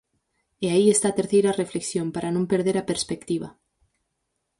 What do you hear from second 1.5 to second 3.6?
reflexión, para non perder a perspectiva.